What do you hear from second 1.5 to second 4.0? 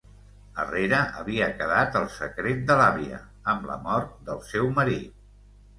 quedat el secret de l’àvia, amb la